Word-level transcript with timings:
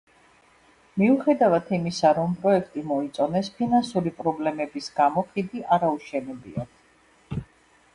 მიუხედავად 1.01 1.69
იმისა, 1.79 2.15
რომ 2.21 2.33
პროექტი 2.45 2.85
მოიწონეს, 2.93 3.53
ფინანსური 3.61 4.17
პრობლემების 4.23 4.93
გამო 5.01 5.29
ხიდი 5.33 5.67
არ 5.79 5.91
აუშენებიათ. 5.93 7.51